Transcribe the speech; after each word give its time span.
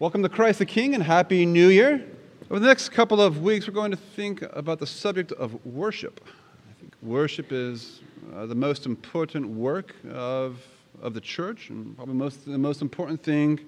Welcome 0.00 0.22
to 0.22 0.30
Christ 0.30 0.60
the 0.60 0.64
King 0.64 0.94
and 0.94 1.02
Happy 1.02 1.44
New 1.44 1.68
Year. 1.68 2.02
Over 2.50 2.58
the 2.58 2.66
next 2.66 2.88
couple 2.88 3.20
of 3.20 3.42
weeks, 3.42 3.68
we're 3.68 3.74
going 3.74 3.90
to 3.90 3.98
think 3.98 4.40
about 4.54 4.78
the 4.78 4.86
subject 4.86 5.30
of 5.32 5.62
worship. 5.66 6.26
I 6.26 6.80
think 6.80 6.94
worship 7.02 7.52
is 7.52 8.00
uh, 8.34 8.46
the 8.46 8.54
most 8.54 8.86
important 8.86 9.46
work 9.46 9.94
of, 10.10 10.62
of 11.02 11.12
the 11.12 11.20
church 11.20 11.68
and 11.68 11.94
probably 11.94 12.14
most, 12.14 12.46
the 12.46 12.56
most 12.56 12.80
important 12.80 13.22
thing 13.22 13.60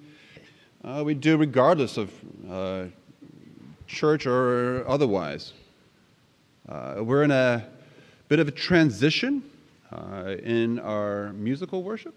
uh, 0.83 1.03
we 1.05 1.13
do 1.13 1.37
regardless 1.37 1.99
of 1.99 2.11
uh, 2.51 2.85
church 3.87 4.25
or 4.27 4.89
otherwise. 4.89 5.53
Uh, 6.67 7.03
we're 7.03 7.25
in 7.25 7.31
a 7.31 7.63
bit 8.29 8.39
of 8.39 8.49
a 8.49 8.53
transition 8.53 9.43
uh, 9.93 10.35
in 10.43 10.79
our 10.79 11.35
musical 11.35 11.83
worship. 11.83 12.15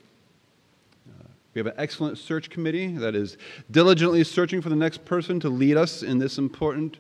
We 1.55 1.59
have 1.59 1.67
an 1.67 1.75
excellent 1.77 2.17
search 2.17 2.49
committee 2.49 2.97
that 2.97 3.15
is 3.15 3.37
diligently 3.71 4.25
searching 4.25 4.61
for 4.61 4.67
the 4.67 4.75
next 4.75 5.05
person 5.05 5.39
to 5.39 5.47
lead 5.47 5.77
us 5.77 6.03
in 6.03 6.19
this 6.19 6.37
important 6.37 6.97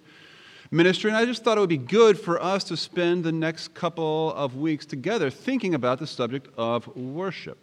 ministry. 0.71 1.09
And 1.09 1.17
I 1.17 1.25
just 1.25 1.43
thought 1.43 1.57
it 1.57 1.59
would 1.59 1.67
be 1.67 1.77
good 1.77 2.17
for 2.17 2.41
us 2.41 2.63
to 2.65 2.77
spend 2.77 3.25
the 3.25 3.33
next 3.33 3.73
couple 3.73 4.31
of 4.31 4.55
weeks 4.55 4.85
together 4.85 5.29
thinking 5.29 5.75
about 5.75 5.99
the 5.99 6.07
subject 6.07 6.47
of 6.57 6.87
worship. 6.95 7.57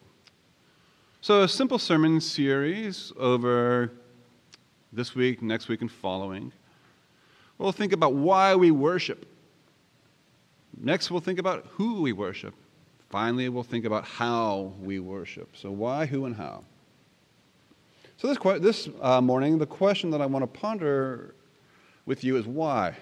So, 1.23 1.45
a 1.45 1.49
simple 1.49 1.79
sermon 1.79 2.21
series 2.21 3.11
over 3.17 3.91
this 4.93 5.15
week, 5.15 5.41
next 5.41 5.69
week, 5.69 5.81
and 5.81 5.91
following. 5.91 6.53
We'll 7.57 7.73
think 7.73 7.95
about 7.95 8.13
why 8.13 8.55
we 8.55 8.71
worship. 8.71 9.25
Next, 10.79 11.11
we'll 11.11 11.21
think 11.21 11.39
about 11.39 11.65
who 11.71 12.03
we 12.03 12.13
worship. 12.13 12.55
Finally, 13.09 13.49
we'll 13.49 13.63
think 13.63 13.87
about 13.87 14.05
how 14.05 14.75
we 14.79 14.99
worship. 14.99 15.57
So, 15.57 15.71
why, 15.71 16.05
who, 16.05 16.27
and 16.27 16.37
how? 16.37 16.65
So, 18.23 18.29
this, 18.29 18.61
this 18.61 18.89
uh, 19.01 19.21
morning, 19.21 19.59
the 19.59 19.67
question 19.67 20.09
that 20.11 20.23
I 20.23 20.27
want 20.27 20.45
to 20.45 20.47
ponder 20.47 21.35
with 22.07 22.23
you 22.23 22.37
is 22.37 22.47
why? 22.47 22.97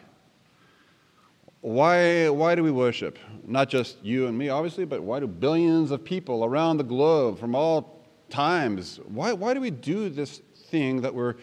Why, 1.61 2.31
why 2.31 2.55
do 2.55 2.63
we 2.63 2.71
worship? 2.71 3.19
Not 3.45 3.69
just 3.69 4.03
you 4.03 4.29
and 4.29 4.39
me, 4.39 4.49
obviously, 4.49 4.87
but 4.87 5.03
why 5.03 5.21
do 5.21 5.27
billions 5.27 5.91
of 5.91 6.03
people 6.03 6.43
around 6.43 6.79
the 6.79 6.85
globe 6.85 7.39
from 7.39 7.55
all 7.55 8.03
times, 8.31 8.99
why, 9.09 9.35
why 9.35 9.53
do 9.53 9.61
we 9.61 9.71
do 9.71 10.09
this 10.09 10.41
thing 10.71 11.03
that 11.03 11.15
we're 11.15 11.35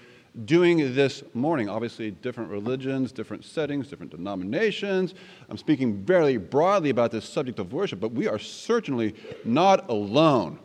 doing 0.45 0.95
this 0.95 1.21
morning? 1.35 1.69
Obviously, 1.69 2.09
different 2.09 2.49
religions, 2.49 3.11
different 3.11 3.45
settings, 3.45 3.87
different 3.89 4.11
denominations. 4.11 5.13
I'm 5.49 5.57
speaking 5.57 6.03
very 6.03 6.37
broadly 6.37 6.89
about 6.89 7.11
this 7.11 7.25
subject 7.25 7.59
of 7.59 7.71
worship, 7.73 7.99
but 7.99 8.11
we 8.11 8.27
are 8.27 8.39
certainly 8.39 9.13
not 9.45 9.87
alone 9.87 10.57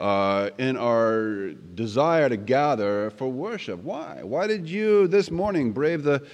uh, 0.00 0.50
in 0.58 0.76
our 0.76 1.50
desire 1.74 2.28
to 2.28 2.36
gather 2.36 3.10
for 3.10 3.30
worship. 3.30 3.80
Why? 3.82 4.20
Why 4.22 4.46
did 4.46 4.68
you 4.68 5.06
this 5.06 5.30
morning 5.30 5.72
brave 5.72 6.02
the 6.02 6.26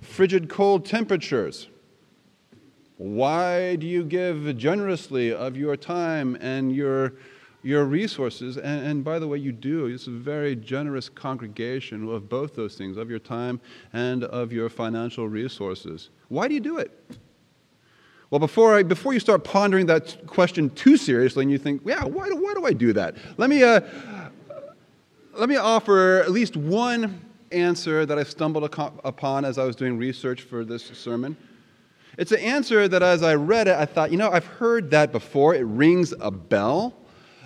frigid 0.00 0.48
cold 0.48 0.84
temperatures? 0.84 1.68
Why 2.96 3.76
do 3.76 3.86
you 3.86 4.04
give 4.04 4.56
generously 4.56 5.32
of 5.32 5.56
your 5.56 5.76
time 5.76 6.36
and 6.40 6.74
your, 6.74 7.14
your 7.62 7.84
resources? 7.84 8.56
And, 8.56 8.86
and 8.86 9.04
by 9.04 9.18
the 9.18 9.28
way, 9.28 9.38
you 9.38 9.52
do. 9.52 9.86
It's 9.86 10.08
a 10.08 10.10
very 10.10 10.54
generous 10.56 11.08
congregation 11.08 12.08
of 12.08 12.28
both 12.28 12.54
those 12.54 12.76
things, 12.76 12.96
of 12.96 13.08
your 13.08 13.18
time 13.18 13.60
and 13.92 14.24
of 14.24 14.52
your 14.52 14.68
financial 14.68 15.28
resources. 15.28 16.10
Why 16.28 16.48
do 16.48 16.54
you 16.54 16.60
do 16.60 16.78
it? 16.78 16.98
Well, 18.32 18.38
before, 18.38 18.74
I, 18.74 18.82
before 18.82 19.12
you 19.12 19.20
start 19.20 19.44
pondering 19.44 19.84
that 19.86 20.26
question 20.26 20.70
too 20.70 20.96
seriously 20.96 21.42
and 21.42 21.52
you 21.52 21.58
think, 21.58 21.82
yeah, 21.84 22.02
why 22.02 22.30
do, 22.30 22.36
why 22.36 22.54
do 22.54 22.64
I 22.64 22.72
do 22.72 22.94
that? 22.94 23.14
Let 23.36 23.50
me, 23.50 23.62
uh, 23.62 23.82
let 25.34 25.50
me 25.50 25.56
offer 25.56 26.22
at 26.22 26.30
least 26.30 26.56
one 26.56 27.20
answer 27.50 28.06
that 28.06 28.18
I 28.18 28.22
stumbled 28.22 28.64
upon 28.64 29.44
as 29.44 29.58
I 29.58 29.64
was 29.64 29.76
doing 29.76 29.98
research 29.98 30.40
for 30.40 30.64
this 30.64 30.82
sermon. 30.94 31.36
It's 32.16 32.32
an 32.32 32.38
answer 32.38 32.88
that 32.88 33.02
as 33.02 33.22
I 33.22 33.34
read 33.34 33.68
it, 33.68 33.76
I 33.76 33.84
thought, 33.84 34.10
you 34.10 34.16
know, 34.16 34.30
I've 34.30 34.46
heard 34.46 34.90
that 34.92 35.12
before. 35.12 35.54
It 35.54 35.66
rings 35.66 36.14
a 36.18 36.30
bell. 36.30 36.94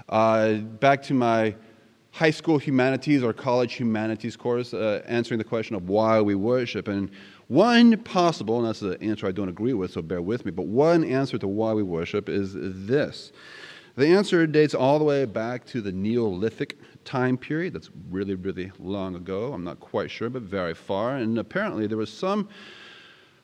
Uh, 0.09 0.55
back 0.55 1.03
to 1.03 1.15
my 1.15 1.57
high 2.13 2.31
school 2.31 2.59
humanities 2.59 3.25
or 3.25 3.33
college 3.33 3.75
humanities 3.75 4.37
course, 4.37 4.73
uh, 4.73 5.03
answering 5.05 5.39
the 5.39 5.45
question 5.45 5.75
of 5.75 5.89
why 5.89 6.21
we 6.21 6.37
worship. 6.37 6.87
And 6.87 7.11
one 7.49 7.97
possible, 7.99 8.59
and 8.59 8.67
that's 8.67 8.81
the 8.81 9.01
answer 9.01 9.27
I 9.27 9.33
don't 9.33 9.49
agree 9.49 9.75
with, 9.75 9.93
so 9.93 10.03
bear 10.03 10.21
with 10.21 10.45
me, 10.45 10.51
but 10.51 10.67
one 10.67 11.05
answer 11.05 11.39
to 11.39 11.47
why 11.49 11.73
we 11.73 11.83
worship 11.83 12.29
is 12.29 12.55
this. 12.55 13.33
The 13.97 14.09
answer 14.09 14.47
dates 14.47 14.75
all 14.75 14.99
the 14.99 15.05
way 15.05 15.25
back 15.25 15.65
to 15.67 15.81
the 15.81 15.93
Neolithic 15.93 16.79
time 17.05 17.39
period. 17.39 17.73
That's 17.73 17.89
really, 18.11 18.35
really 18.35 18.71
long 18.79 19.15
ago. 19.15 19.53
I'm 19.55 19.65
not 19.65 19.81
quite 19.81 20.11
sure, 20.11 20.29
but 20.29 20.43
very 20.43 20.75
far. 20.75 21.17
And 21.17 21.39
apparently, 21.39 21.87
there 21.87 21.97
was 21.97 22.13
some 22.13 22.49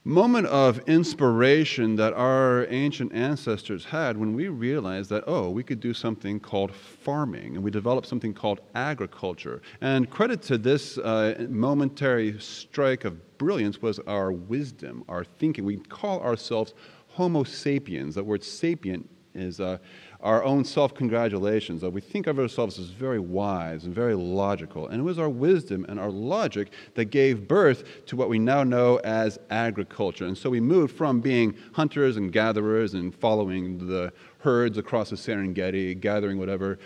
moment 0.04 0.46
of 0.48 0.80
inspiration 0.88 1.94
that 1.96 2.12
our 2.14 2.66
ancient 2.70 3.12
ancestors 3.14 3.84
had 3.84 4.16
when 4.16 4.34
we 4.34 4.48
realized 4.48 5.10
that, 5.10 5.22
oh, 5.26 5.48
we 5.48 5.62
could 5.62 5.78
do 5.78 5.94
something 5.94 6.40
called 6.40 6.74
farming, 6.74 7.54
and 7.54 7.62
we 7.62 7.70
developed 7.70 8.08
something 8.08 8.34
called 8.34 8.60
agriculture. 8.74 9.62
And 9.80 10.10
credit 10.10 10.42
to 10.42 10.58
this 10.58 10.98
uh, 10.98 11.46
momentary 11.48 12.38
strike 12.40 13.04
of 13.04 13.38
brilliance 13.38 13.80
was 13.80 14.00
our 14.00 14.32
wisdom, 14.32 15.04
our 15.08 15.24
thinking. 15.24 15.64
We 15.64 15.76
call 15.76 16.20
ourselves 16.20 16.74
Homo 17.08 17.44
sapiens. 17.44 18.14
That 18.16 18.24
word 18.24 18.42
sapient 18.42 19.08
is 19.34 19.60
uh, 19.60 19.78
our 20.20 20.44
own 20.44 20.64
self 20.64 20.94
congratulations. 20.94 21.80
That 21.80 21.90
we 21.90 22.00
think 22.00 22.26
of 22.26 22.38
ourselves 22.38 22.78
as 22.78 22.86
very 22.86 23.18
wise 23.18 23.84
and 23.84 23.94
very 23.94 24.14
logical. 24.14 24.88
And 24.88 25.00
it 25.00 25.04
was 25.04 25.18
our 25.18 25.28
wisdom 25.28 25.84
and 25.88 25.98
our 25.98 26.10
logic 26.10 26.70
that 26.94 27.06
gave 27.06 27.48
birth 27.48 28.06
to 28.06 28.16
what 28.16 28.28
we 28.28 28.38
now 28.38 28.62
know 28.62 28.96
as 28.98 29.38
agriculture. 29.50 30.26
And 30.26 30.36
so 30.36 30.50
we 30.50 30.60
moved 30.60 30.96
from 30.96 31.20
being 31.20 31.54
hunters 31.72 32.16
and 32.16 32.32
gatherers 32.32 32.94
and 32.94 33.14
following 33.14 33.86
the 33.86 34.12
herds 34.38 34.78
across 34.78 35.10
the 35.10 35.16
Serengeti, 35.16 35.98
gathering 35.98 36.38
whatever 36.38 36.78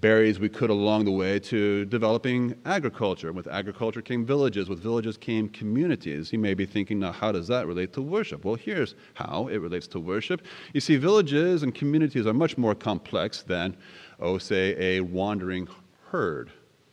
berries 0.00 0.38
we 0.38 0.48
could 0.48 0.70
along 0.70 1.04
the 1.04 1.10
way 1.10 1.38
to 1.38 1.84
developing 1.86 2.54
agriculture. 2.64 3.32
With 3.32 3.46
agriculture 3.46 4.02
came 4.02 4.24
villages, 4.24 4.68
with 4.68 4.80
villages 4.80 5.16
came 5.16 5.48
communities. 5.48 6.32
You 6.32 6.38
may 6.38 6.54
be 6.54 6.66
thinking, 6.66 6.98
now, 6.98 7.12
how 7.12 7.32
does 7.32 7.48
that 7.48 7.66
relate 7.66 7.92
to 7.94 8.02
worship? 8.02 8.44
Well, 8.44 8.54
here's 8.54 8.94
how 9.14 9.48
it 9.48 9.58
relates 9.58 9.86
to 9.88 10.00
worship. 10.00 10.42
You 10.72 10.80
see, 10.80 10.96
villages 10.96 11.62
and 11.62 11.74
communities 11.74 12.26
are 12.26 12.34
much 12.34 12.58
more 12.58 12.74
complex 12.74 13.42
than, 13.42 13.76
oh, 14.20 14.38
say, 14.38 14.76
a 14.78 15.00
wandering 15.00 15.68
herd. 16.10 16.50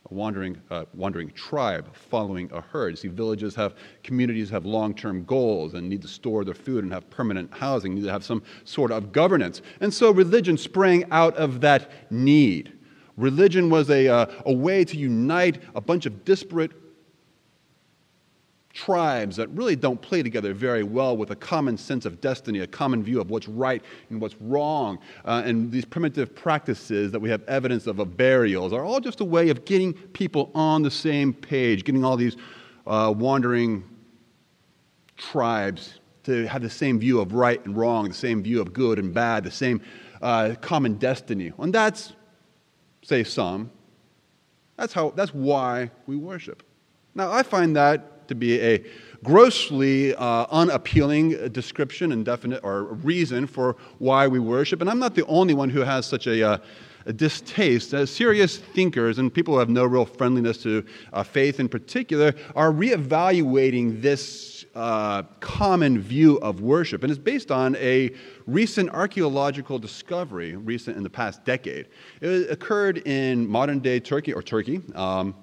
A 0.08 0.14
wandering, 0.14 0.56
uh, 0.70 0.84
wandering 0.94 1.30
tribe 1.32 1.92
following 1.92 2.48
a 2.52 2.60
herd. 2.60 2.90
You 2.90 2.96
see, 2.96 3.08
villages 3.08 3.56
have, 3.56 3.74
communities 4.04 4.48
have 4.50 4.64
long 4.64 4.94
term 4.94 5.24
goals 5.24 5.74
and 5.74 5.88
need 5.88 6.00
to 6.02 6.08
store 6.08 6.44
their 6.44 6.54
food 6.54 6.84
and 6.84 6.92
have 6.92 7.10
permanent 7.10 7.52
housing, 7.52 7.94
need 7.94 8.04
to 8.04 8.12
have 8.12 8.22
some 8.22 8.42
sort 8.64 8.92
of 8.92 9.10
governance. 9.10 9.62
And 9.80 9.92
so 9.92 10.12
religion 10.12 10.56
sprang 10.56 11.10
out 11.10 11.36
of 11.36 11.60
that 11.62 11.90
need. 12.12 12.75
Religion 13.16 13.70
was 13.70 13.90
a, 13.90 14.08
uh, 14.08 14.26
a 14.44 14.52
way 14.52 14.84
to 14.84 14.96
unite 14.96 15.62
a 15.74 15.80
bunch 15.80 16.06
of 16.06 16.24
disparate 16.24 16.72
tribes 18.76 19.36
that 19.36 19.48
really 19.48 19.74
don't 19.74 20.00
play 20.02 20.22
together 20.22 20.52
very 20.52 20.82
well 20.82 21.16
with 21.16 21.30
a 21.30 21.36
common 21.36 21.78
sense 21.78 22.04
of 22.04 22.20
destiny, 22.20 22.60
a 22.60 22.66
common 22.66 23.02
view 23.02 23.18
of 23.20 23.30
what's 23.30 23.48
right 23.48 23.82
and 24.10 24.20
what's 24.20 24.36
wrong. 24.38 24.98
Uh, 25.24 25.42
and 25.46 25.72
these 25.72 25.86
primitive 25.86 26.34
practices 26.34 27.10
that 27.10 27.18
we 27.18 27.30
have 27.30 27.42
evidence 27.44 27.86
of, 27.86 27.98
of 27.98 28.16
burials, 28.18 28.74
are 28.74 28.84
all 28.84 29.00
just 29.00 29.20
a 29.20 29.24
way 29.24 29.48
of 29.48 29.64
getting 29.64 29.94
people 29.94 30.50
on 30.54 30.82
the 30.82 30.90
same 30.90 31.32
page, 31.32 31.84
getting 31.84 32.04
all 32.04 32.18
these 32.18 32.36
uh, 32.86 33.12
wandering 33.16 33.82
tribes 35.16 36.00
to 36.24 36.46
have 36.46 36.60
the 36.60 36.68
same 36.68 36.98
view 36.98 37.18
of 37.20 37.32
right 37.32 37.64
and 37.64 37.76
wrong, 37.76 38.08
the 38.08 38.14
same 38.14 38.42
view 38.42 38.60
of 38.60 38.74
good 38.74 38.98
and 38.98 39.14
bad, 39.14 39.42
the 39.42 39.50
same 39.50 39.80
uh, 40.20 40.54
common 40.60 40.94
destiny. 40.96 41.50
And 41.58 41.72
that's 41.72 42.12
say 43.06 43.22
some. 43.22 43.70
That's, 44.76 44.92
how, 44.92 45.10
that's 45.10 45.32
why 45.32 45.90
we 46.06 46.16
worship. 46.16 46.64
Now, 47.14 47.30
I 47.30 47.44
find 47.44 47.76
that 47.76 48.26
to 48.28 48.34
be 48.34 48.60
a 48.60 48.84
grossly 49.22 50.12
uh, 50.16 50.46
unappealing 50.50 51.50
description 51.50 52.10
and 52.10 52.24
definite 52.24 52.64
or 52.64 52.82
reason 52.82 53.46
for 53.46 53.76
why 53.98 54.26
we 54.26 54.40
worship. 54.40 54.80
And 54.80 54.90
I'm 54.90 54.98
not 54.98 55.14
the 55.14 55.24
only 55.26 55.54
one 55.54 55.70
who 55.70 55.80
has 55.80 56.04
such 56.04 56.26
a, 56.26 56.42
uh, 56.42 56.58
a 57.06 57.12
distaste. 57.12 57.94
Uh, 57.94 58.04
serious 58.04 58.58
thinkers 58.58 59.18
and 59.18 59.32
people 59.32 59.54
who 59.54 59.60
have 59.60 59.68
no 59.68 59.84
real 59.84 60.04
friendliness 60.04 60.58
to 60.58 60.84
uh, 61.12 61.22
faith 61.22 61.60
in 61.60 61.68
particular 61.68 62.34
are 62.54 62.72
reevaluating 62.72 64.02
this 64.02 64.64
uh, 64.74 65.22
common 65.40 65.98
view 65.98 66.36
of 66.40 66.60
worship, 66.60 67.02
and 67.02 67.10
it's 67.10 67.18
based 67.18 67.50
on 67.50 67.76
a 67.76 68.10
recent 68.46 68.90
archaeological 68.90 69.78
discovery, 69.78 70.54
recent 70.56 70.96
in 70.96 71.02
the 71.02 71.10
past 71.10 71.44
decade. 71.44 71.88
It 72.20 72.50
occurred 72.50 72.98
in 73.06 73.48
modern 73.48 73.78
day 73.78 74.00
Turkey, 74.00 74.34
or 74.34 74.42
Turkey. 74.42 74.82
Um, 74.94 75.34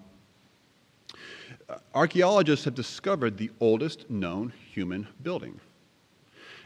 archaeologists 1.95 2.66
have 2.66 2.75
discovered 2.75 3.38
the 3.38 3.50
oldest 3.59 4.09
known 4.09 4.54
human 4.71 5.07
building. 5.24 5.59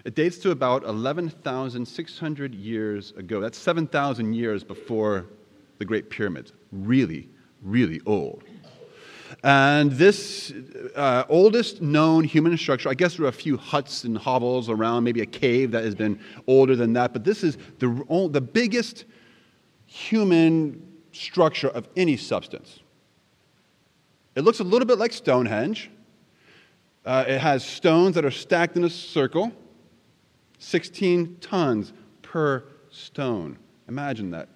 It 0.07 0.15
dates 0.15 0.37
to 0.37 0.51
about 0.51 0.85
11,600 0.85 2.55
years 2.55 3.11
ago. 3.17 3.41
That's 3.41 3.57
7,000 3.57 4.31
years 4.31 4.63
before 4.63 5.25
the 5.79 5.83
Great 5.83 6.09
Pyramids. 6.09 6.53
Really, 6.71 7.27
really 7.61 7.99
old. 8.05 8.45
And 9.43 9.91
this 9.91 10.53
uh, 10.95 11.25
oldest 11.27 11.81
known 11.81 12.23
human 12.23 12.57
structure, 12.57 12.87
I 12.87 12.93
guess 12.93 13.17
there 13.17 13.25
are 13.25 13.29
a 13.29 13.33
few 13.33 13.57
huts 13.57 14.05
and 14.05 14.17
hovels 14.17 14.69
around, 14.69 15.03
maybe 15.03 15.19
a 15.19 15.25
cave 15.25 15.71
that 15.71 15.83
has 15.83 15.93
been 15.93 16.21
older 16.47 16.77
than 16.77 16.93
that, 16.93 17.11
but 17.11 17.25
this 17.25 17.43
is 17.43 17.57
the, 17.79 18.29
the 18.31 18.39
biggest 18.39 19.03
human 19.87 20.89
structure 21.11 21.67
of 21.67 21.89
any 21.97 22.15
substance. 22.15 22.79
It 24.35 24.45
looks 24.45 24.61
a 24.61 24.63
little 24.63 24.85
bit 24.85 24.99
like 24.99 25.11
Stonehenge. 25.11 25.91
Uh, 27.05 27.25
it 27.27 27.39
has 27.39 27.65
stones 27.65 28.15
that 28.15 28.23
are 28.23 28.31
stacked 28.31 28.77
in 28.77 28.85
a 28.85 28.89
circle, 28.89 29.51
16 30.59 31.37
tons 31.39 31.93
per 32.21 32.63
stone. 32.89 33.57
Imagine 33.87 34.31
that. 34.31 34.49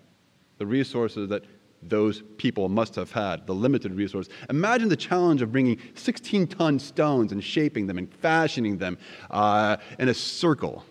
The 0.58 0.66
resources 0.66 1.30
that 1.30 1.44
those 1.84 2.22
people 2.38 2.70
must 2.70 2.96
have 2.96 3.12
had, 3.12 3.48
the 3.48 3.56
limited 3.56 3.94
resource. 3.94 4.30
Imagine 4.50 4.90
the 4.90 4.96
challenge 4.96 5.42
of 5.42 5.52
bringing 5.52 5.80
16 5.96 6.48
ton 6.48 6.80
stones 6.80 7.32
and 7.32 7.44
shaping 7.44 7.88
them 7.88 7.98
and 7.98 8.14
fashioning 8.14 8.78
them 8.78 8.98
uh, 9.32 9.78
in 9.98 10.10
a 10.10 10.14
circle. 10.14 10.86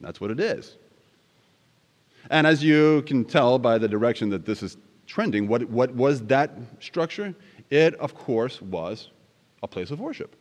That's 0.00 0.20
what 0.20 0.30
it 0.30 0.40
is. 0.40 0.76
And 2.30 2.46
as 2.46 2.62
you 2.62 3.02
can 3.06 3.24
tell 3.24 3.58
by 3.58 3.78
the 3.78 3.88
direction 3.88 4.28
that 4.30 4.44
this 4.44 4.62
is 4.62 4.76
trending, 5.06 5.48
what, 5.48 5.68
what 5.70 5.94
was 5.94 6.22
that 6.26 6.50
structure? 6.80 7.34
It, 7.70 7.94
of 7.94 8.14
course, 8.14 8.60
was 8.60 9.10
a 9.62 9.68
place 9.68 9.90
of 9.90 10.00
worship, 10.00 10.36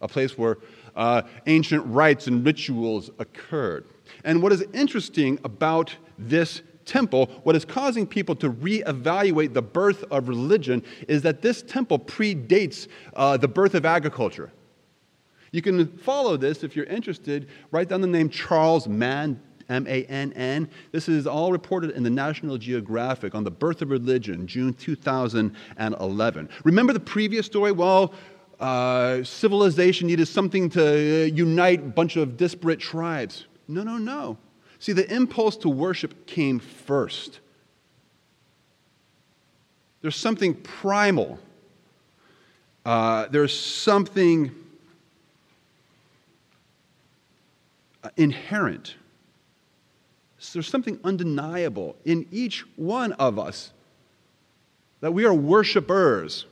a 0.00 0.08
place 0.08 0.38
where 0.38 0.58
uh, 0.96 1.22
ancient 1.46 1.84
rites 1.86 2.26
and 2.26 2.44
rituals 2.44 3.10
occurred. 3.18 3.86
And 4.24 4.42
what 4.42 4.52
is 4.52 4.64
interesting 4.72 5.38
about 5.44 5.94
this 6.18 6.62
temple, 6.84 7.26
what 7.42 7.56
is 7.56 7.64
causing 7.64 8.06
people 8.06 8.34
to 8.36 8.50
reevaluate 8.50 9.52
the 9.52 9.62
birth 9.62 10.04
of 10.10 10.28
religion 10.28 10.82
is 11.08 11.22
that 11.22 11.42
this 11.42 11.62
temple 11.62 11.98
predates 11.98 12.88
uh, 13.14 13.36
the 13.36 13.48
birth 13.48 13.74
of 13.74 13.84
agriculture. 13.84 14.52
You 15.52 15.62
can 15.62 15.86
follow 15.98 16.36
this 16.36 16.64
if 16.64 16.76
you're 16.76 16.86
interested. 16.86 17.48
Write 17.70 17.88
down 17.88 18.00
the 18.00 18.06
name 18.06 18.28
Charles 18.28 18.88
Mann, 18.88 19.40
M 19.68 19.86
A 19.88 20.04
N 20.04 20.32
N. 20.34 20.68
This 20.92 21.08
is 21.08 21.26
all 21.26 21.50
reported 21.50 21.92
in 21.92 22.02
the 22.02 22.10
National 22.10 22.58
Geographic 22.58 23.34
on 23.34 23.42
the 23.42 23.50
birth 23.50 23.82
of 23.82 23.90
religion, 23.90 24.46
June 24.46 24.74
2011. 24.74 26.48
Remember 26.64 26.92
the 26.92 27.00
previous 27.00 27.46
story? 27.46 27.72
Well, 27.72 28.12
uh, 28.60 29.22
civilization 29.22 30.06
needed 30.06 30.26
something 30.26 30.70
to 30.70 31.30
unite 31.30 31.80
a 31.80 31.88
bunch 31.88 32.16
of 32.16 32.36
disparate 32.36 32.80
tribes. 32.80 33.46
No, 33.68 33.82
no, 33.82 33.98
no. 33.98 34.38
See, 34.78 34.92
the 34.92 35.12
impulse 35.12 35.56
to 35.58 35.68
worship 35.68 36.26
came 36.26 36.58
first. 36.58 37.40
There's 40.00 40.16
something 40.16 40.54
primal. 40.54 41.38
Uh, 42.84 43.26
there's 43.26 43.58
something 43.58 44.52
uh, 48.04 48.10
inherent. 48.16 48.94
There's 50.52 50.68
something 50.68 51.00
undeniable 51.02 51.96
in 52.04 52.26
each 52.30 52.64
one 52.76 53.12
of 53.14 53.38
us 53.38 53.72
that 55.00 55.12
we 55.12 55.24
are 55.24 55.34
worshipers. 55.34 56.46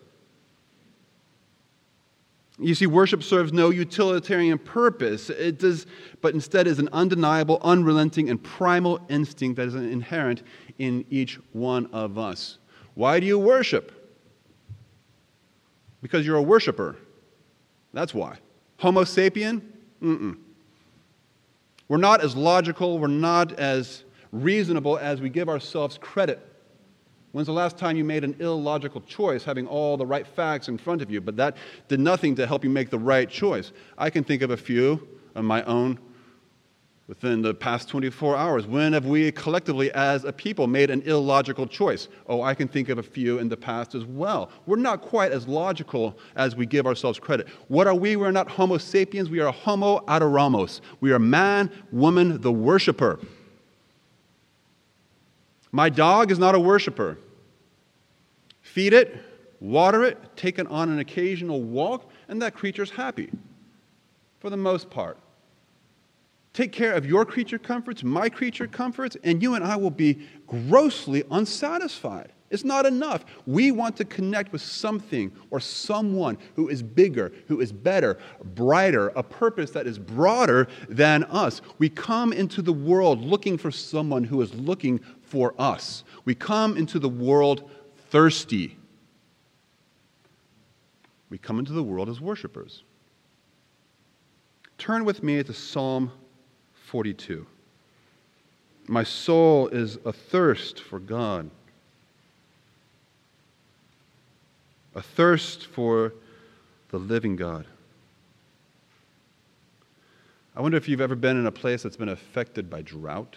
You 2.59 2.75
see, 2.75 2.87
worship 2.87 3.23
serves 3.23 3.53
no 3.53 3.71
utilitarian 3.71 4.59
purpose. 4.59 5.29
It 5.29 5.59
does, 5.59 5.87
but 6.21 6.35
instead 6.35 6.67
is 6.69 6.79
an 6.79 6.89
undeniable, 6.93 7.59
unrelenting, 7.63 8.31
and 8.31 8.41
primal 8.43 9.01
instinct 9.09 9.57
that 9.57 9.67
is 9.67 9.75
inherent 9.75 10.45
in 10.79 11.05
each 11.11 11.41
one 11.53 11.87
of 11.93 12.17
us. 12.17 12.59
Why 12.95 13.19
do 13.19 13.27
you 13.27 13.39
worship? 13.41 13.93
Because 16.01 16.25
you're 16.25 16.37
a 16.37 16.43
worshiper. 16.43 16.97
That's 17.93 18.15
why. 18.15 18.39
Homo 18.79 19.03
sapien? 19.03 19.61
Mm-mm. 20.01 20.37
We're 21.89 21.97
not 21.97 22.23
as 22.23 22.37
logical, 22.37 22.99
we're 22.99 23.09
not 23.09 23.53
as 23.59 24.05
reasonable 24.33 24.97
as 24.97 25.21
we 25.21 25.29
give 25.29 25.49
ourselves 25.49 25.99
credit 26.01 26.54
When's 27.35 27.49
the 27.49 27.53
last 27.53 27.77
time 27.77 27.97
you 27.97 28.05
made 28.05 28.23
an 28.23 28.37
illogical 28.39 29.01
choice, 29.01 29.43
having 29.43 29.67
all 29.67 29.97
the 29.97 30.07
right 30.07 30.25
facts 30.25 30.69
in 30.69 30.79
front 30.79 31.03
of 31.03 31.11
you, 31.11 31.21
but 31.21 31.37
that 31.37 31.57
did 31.89 31.99
nothing 31.99 32.37
to 32.37 32.47
help 32.47 32.63
you 32.63 32.71
make 32.71 32.91
the 32.91 32.99
right 32.99 33.29
choice? 33.29 33.73
I 33.99 34.09
can 34.09 34.23
think 34.23 34.43
of 34.43 34.53
a 34.53 34.57
few 34.57 35.09
of 35.35 35.45
my 35.45 35.65
own 35.65 35.99
within 37.09 37.43
the 37.43 37.53
past 37.53 37.89
24 37.89 38.37
hours. 38.37 38.69
When 38.69 38.93
have 38.93 39.07
we 39.07 39.33
collectively, 39.33 39.91
as 39.95 40.23
a 40.23 40.33
people, 40.33 40.69
made 40.69 40.91
an 40.91 41.03
illogical 41.03 41.67
choice? 41.67 42.07
Oh, 42.29 42.41
I 42.43 42.55
can 42.55 42.69
think 42.69 42.89
of 42.89 42.99
a 42.99 43.03
few 43.03 43.41
in 43.41 43.49
the 43.49 43.57
past 43.57 43.97
as 43.97 44.05
well. 44.05 44.53
We're 44.67 44.77
not 44.77 45.01
quite 45.01 45.33
as 45.33 45.49
logical 45.49 46.17
as 46.37 46.55
we 46.55 46.67
give 46.67 46.87
ourselves 46.87 47.19
credit. 47.19 47.49
What 47.67 47.89
are 47.89 47.97
we? 47.97 48.15
We're 48.15 48.31
not 48.31 48.49
Homo 48.49 48.79
sapiens, 48.79 49.29
we 49.29 49.41
are 49.41 49.53
Homo 49.53 49.99
adorans. 50.07 50.83
We 51.01 51.11
are 51.11 51.19
man, 51.19 51.73
woman, 51.91 52.41
the 52.41 52.53
worshiper. 52.53 53.19
My 55.73 55.89
dog 55.89 56.31
is 56.31 56.39
not 56.39 56.55
a 56.55 56.61
worshiper. 56.61 57.19
Feed 58.75 58.93
it, 58.93 59.17
water 59.61 60.03
it, 60.03 60.19
take 60.35 60.59
it 60.59 60.67
on 60.67 60.89
an 60.89 60.99
occasional 60.99 61.63
walk, 61.63 62.11
and 62.27 62.43
that 62.43 62.55
creature's 62.55 62.91
happy 62.91 63.31
for 64.41 64.51
the 64.51 64.57
most 64.57 64.91
part. 64.91 65.17
Take 66.53 66.73
care 66.73 66.93
of 66.95 67.07
your 67.07 67.25
creature 67.25 67.57
comforts, 67.57 68.03
my 68.03 68.29
creature 68.29 68.67
comforts, 68.67 69.17
and 69.23 69.41
you 69.41 69.55
and 69.55 69.63
I 69.63 69.77
will 69.77 69.93
be 69.93 70.27
grossly 70.49 71.23
unsatisfied. 71.31 72.33
It's 72.51 72.65
not 72.65 72.85
enough. 72.85 73.25
We 73.47 73.71
want 73.71 73.97
to 73.99 74.05
connect 74.05 74.51
with 74.51 74.61
something 74.61 75.31
or 75.51 75.61
someone 75.61 76.37
who 76.57 76.69
is 76.69 76.83
bigger, 76.83 77.31
who 77.47 77.61
is 77.61 77.71
better, 77.71 78.19
brighter, 78.57 79.09
a 79.11 79.23
purpose 79.23 79.71
that 79.71 79.87
is 79.87 80.01
broader 80.01 80.67
than 80.89 81.23
us. 81.25 81.63
We 81.79 81.89
come 81.89 82.33
into 82.33 82.61
the 82.61 82.73
world 82.73 83.21
looking 83.21 83.57
for 83.57 83.71
someone 83.71 84.25
who 84.25 84.43
is 84.43 84.53
looking 84.53 84.99
for 85.23 85.55
us. 85.59 86.05
We 86.25 86.35
come 86.35 86.77
into 86.77 86.99
the 86.99 87.09
world 87.09 87.71
thirsty. 88.15 88.77
We 91.31 91.37
come 91.37 91.59
into 91.59 91.73
the 91.73 91.83
world 91.83 92.09
as 92.09 92.21
worshipers. 92.21 92.85
Turn 94.79 95.05
with 95.05 95.25
me 95.25 95.43
to 95.43 95.53
Psalm 95.53 96.13
42. 96.75 97.45
My 98.87 99.03
soul 99.03 99.67
is 99.67 99.99
athirst 100.07 100.81
for 100.81 101.01
God, 101.01 101.51
a 104.95 105.03
thirst 105.03 105.67
for 105.67 106.13
the 106.91 106.99
living 106.99 107.35
God. 107.35 107.67
I 110.55 110.61
wonder 110.61 110.77
if 110.77 110.89
you've 110.89 111.01
ever 111.01 111.17
been 111.17 111.37
in 111.37 111.47
a 111.47 111.53
place 111.53 111.83
that's 111.83 111.97
been 111.97 112.11
affected 112.11 112.71
by 112.71 112.83
drought. 112.83 113.35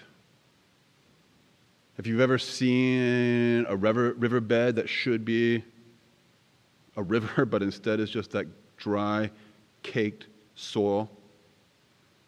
Have 1.98 2.06
you've 2.06 2.22
ever 2.22 2.38
seen 2.38 3.66
a 3.68 3.76
river, 3.76 4.14
riverbed 4.14 4.76
that 4.76 4.88
should 4.88 5.26
be 5.26 5.64
a 6.96 7.02
river, 7.02 7.44
but 7.46 7.64
instead 7.64 8.00
is 8.00 8.12
just 8.12 8.32
that 8.32 8.46
dry, 8.78 9.32
caked 9.82 10.28
soil? 10.54 11.10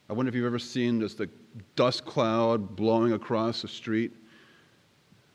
I 0.09 0.13
wonder 0.13 0.27
if 0.27 0.33
you've 0.33 0.47
ever 0.47 0.57
seen 0.57 0.99
just 0.99 1.19
a 1.19 1.29
dust 1.75 2.03
cloud 2.03 2.75
blowing 2.75 3.13
across 3.13 3.61
the 3.61 3.67
street. 3.67 4.11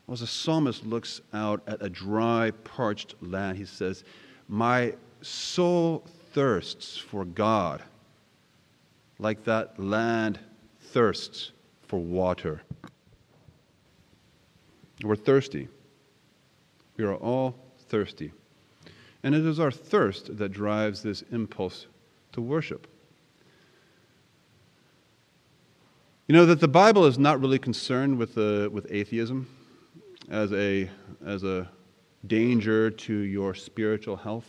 Well, 0.05 0.15
as 0.15 0.19
the 0.19 0.27
psalmist 0.27 0.85
looks 0.85 1.21
out 1.33 1.63
at 1.65 1.81
a 1.81 1.89
dry, 1.89 2.51
parched 2.65 3.15
land, 3.21 3.57
he 3.57 3.63
says, 3.63 4.03
My 4.49 4.95
soul 5.21 6.03
thirsts 6.33 6.97
for 6.97 7.23
God, 7.23 7.81
like 9.17 9.45
that 9.45 9.79
land 9.79 10.39
thirsts 10.81 11.53
for 11.87 11.99
water. 11.99 12.61
We're 15.03 15.15
thirsty. 15.15 15.67
We 16.97 17.03
are 17.03 17.15
all 17.15 17.55
thirsty. 17.89 18.31
And 19.23 19.35
it 19.35 19.45
is 19.45 19.59
our 19.59 19.71
thirst 19.71 20.37
that 20.37 20.49
drives 20.49 21.01
this 21.01 21.23
impulse 21.31 21.87
to 22.31 22.41
worship. 22.41 22.87
You 26.27 26.33
know 26.33 26.45
that 26.45 26.59
the 26.59 26.67
Bible 26.67 27.05
is 27.05 27.19
not 27.19 27.39
really 27.39 27.59
concerned 27.59 28.17
with, 28.17 28.37
uh, 28.37 28.69
with 28.71 28.87
atheism 28.89 29.47
as 30.29 30.51
a, 30.53 30.89
as 31.25 31.43
a 31.43 31.69
danger 32.25 32.89
to 32.89 33.13
your 33.13 33.53
spiritual 33.53 34.15
health. 34.15 34.47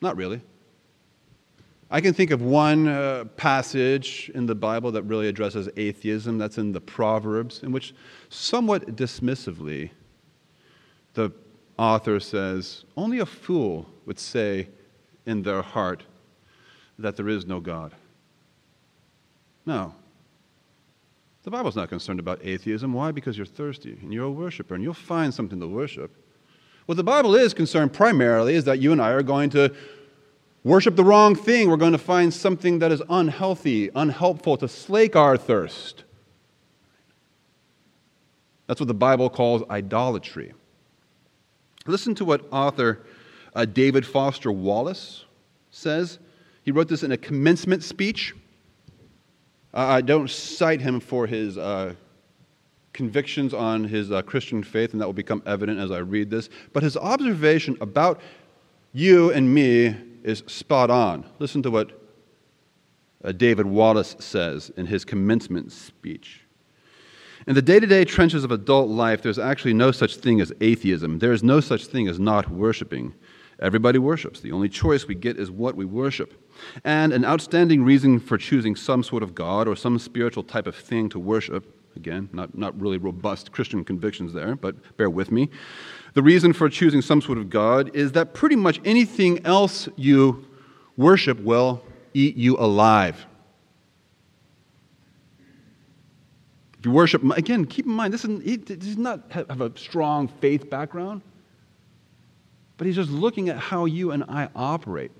Not 0.00 0.16
really. 0.16 0.40
I 1.90 2.00
can 2.00 2.14
think 2.14 2.32
of 2.32 2.42
one 2.42 2.88
uh, 2.88 3.24
passage 3.36 4.30
in 4.34 4.46
the 4.46 4.54
Bible 4.56 4.90
that 4.92 5.04
really 5.04 5.28
addresses 5.28 5.68
atheism. 5.76 6.36
That's 6.36 6.58
in 6.58 6.72
the 6.72 6.80
Proverbs, 6.80 7.62
in 7.62 7.70
which, 7.70 7.94
somewhat 8.28 8.96
dismissively, 8.96 9.90
the 11.14 11.30
author 11.78 12.18
says, 12.18 12.84
Only 12.96 13.20
a 13.20 13.26
fool 13.26 13.86
would 14.04 14.18
say 14.18 14.68
in 15.26 15.42
their 15.42 15.62
heart 15.62 16.02
that 16.98 17.16
there 17.16 17.28
is 17.28 17.46
no 17.46 17.60
God. 17.60 17.94
No. 19.64 19.94
The 21.44 21.50
Bible's 21.50 21.76
not 21.76 21.88
concerned 21.88 22.18
about 22.18 22.44
atheism. 22.44 22.92
Why? 22.92 23.12
Because 23.12 23.36
you're 23.36 23.46
thirsty 23.46 23.96
and 24.02 24.12
you're 24.12 24.24
a 24.24 24.30
worshiper 24.30 24.74
and 24.74 24.82
you'll 24.82 24.94
find 24.94 25.32
something 25.32 25.60
to 25.60 25.68
worship. 25.68 26.10
What 26.86 26.96
the 26.96 27.04
Bible 27.04 27.36
is 27.36 27.54
concerned 27.54 27.92
primarily 27.92 28.54
is 28.54 28.64
that 28.64 28.80
you 28.80 28.90
and 28.92 29.00
I 29.00 29.10
are 29.10 29.22
going 29.22 29.50
to 29.50 29.72
worship 30.66 30.96
the 30.96 31.04
wrong 31.04 31.36
thing. 31.36 31.70
We're 31.70 31.76
going 31.76 31.92
to 31.92 31.98
find 31.98 32.34
something 32.34 32.80
that 32.80 32.90
is 32.90 33.00
unhealthy, 33.08 33.88
unhelpful 33.94 34.56
to 34.58 34.68
slake 34.68 35.14
our 35.14 35.36
thirst. 35.36 36.02
That's 38.66 38.80
what 38.80 38.88
the 38.88 38.94
Bible 38.94 39.30
calls 39.30 39.62
idolatry. 39.70 40.52
Listen 41.86 42.16
to 42.16 42.24
what 42.24 42.44
author 42.50 43.06
uh, 43.54 43.64
David 43.64 44.04
Foster 44.04 44.50
Wallace 44.50 45.24
says. 45.70 46.18
He 46.64 46.72
wrote 46.72 46.88
this 46.88 47.04
in 47.04 47.12
a 47.12 47.16
commencement 47.16 47.84
speech. 47.84 48.34
Uh, 49.72 49.86
I 49.86 50.00
don't 50.00 50.28
cite 50.28 50.80
him 50.80 50.98
for 50.98 51.28
his 51.28 51.56
uh, 51.56 51.94
convictions 52.92 53.54
on 53.54 53.84
his 53.84 54.10
uh, 54.10 54.20
Christian 54.22 54.64
faith, 54.64 54.92
and 54.92 55.00
that 55.00 55.06
will 55.06 55.12
become 55.12 55.44
evident 55.46 55.78
as 55.78 55.92
I 55.92 55.98
read 55.98 56.28
this. 56.28 56.48
But 56.72 56.82
his 56.82 56.96
observation 56.96 57.78
about 57.80 58.20
you 58.92 59.30
and 59.30 59.54
me 59.54 59.94
is 60.26 60.42
spot 60.48 60.90
on. 60.90 61.24
Listen 61.38 61.62
to 61.62 61.70
what 61.70 61.92
uh, 63.24 63.32
David 63.32 63.64
Wallace 63.64 64.16
says 64.18 64.70
in 64.76 64.84
his 64.84 65.04
commencement 65.04 65.72
speech. 65.72 66.42
In 67.46 67.54
the 67.54 67.62
day 67.62 67.78
to 67.78 67.86
day 67.86 68.04
trenches 68.04 68.42
of 68.42 68.50
adult 68.50 68.90
life, 68.90 69.22
there's 69.22 69.38
actually 69.38 69.74
no 69.74 69.92
such 69.92 70.16
thing 70.16 70.40
as 70.40 70.52
atheism. 70.60 71.20
There 71.20 71.32
is 71.32 71.44
no 71.44 71.60
such 71.60 71.86
thing 71.86 72.08
as 72.08 72.18
not 72.18 72.50
worshiping. 72.50 73.14
Everybody 73.60 73.98
worships. 73.98 74.40
The 74.40 74.50
only 74.50 74.68
choice 74.68 75.06
we 75.06 75.14
get 75.14 75.38
is 75.38 75.50
what 75.50 75.76
we 75.76 75.84
worship. 75.84 76.34
And 76.84 77.12
an 77.12 77.24
outstanding 77.24 77.84
reason 77.84 78.18
for 78.18 78.36
choosing 78.36 78.74
some 78.74 79.04
sort 79.04 79.22
of 79.22 79.34
God 79.34 79.68
or 79.68 79.76
some 79.76 79.98
spiritual 79.98 80.42
type 80.42 80.66
of 80.66 80.74
thing 80.74 81.08
to 81.10 81.20
worship, 81.20 81.72
again, 81.94 82.28
not, 82.32 82.58
not 82.58 82.78
really 82.80 82.98
robust 82.98 83.52
Christian 83.52 83.84
convictions 83.84 84.32
there, 84.32 84.56
but 84.56 84.96
bear 84.96 85.08
with 85.08 85.30
me. 85.30 85.50
The 86.16 86.22
reason 86.22 86.54
for 86.54 86.70
choosing 86.70 87.02
some 87.02 87.20
sort 87.20 87.36
of 87.36 87.50
God 87.50 87.94
is 87.94 88.12
that 88.12 88.32
pretty 88.32 88.56
much 88.56 88.80
anything 88.86 89.44
else 89.44 89.86
you 89.96 90.46
worship 90.96 91.38
will 91.40 91.84
eat 92.14 92.38
you 92.38 92.56
alive. 92.56 93.26
If 96.78 96.86
you 96.86 96.90
worship, 96.90 97.22
again, 97.36 97.66
keep 97.66 97.84
in 97.84 97.92
mind, 97.92 98.14
this 98.14 98.24
is, 98.24 98.56
does 98.60 98.96
not 98.96 99.30
have 99.30 99.60
a 99.60 99.70
strong 99.76 100.28
faith 100.28 100.70
background, 100.70 101.20
but 102.78 102.86
he's 102.86 102.96
just 102.96 103.10
looking 103.10 103.50
at 103.50 103.58
how 103.58 103.84
you 103.84 104.12
and 104.12 104.24
I 104.24 104.48
operate. 104.56 105.12